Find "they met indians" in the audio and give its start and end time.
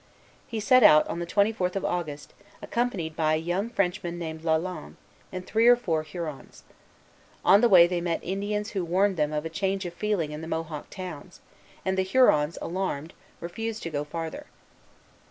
7.85-8.71